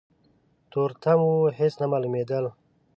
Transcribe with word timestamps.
تورتم 0.71 1.19
و 1.27 1.31
هيڅ 1.57 1.73
نه 1.81 1.85
مالومېدل. 1.91 2.45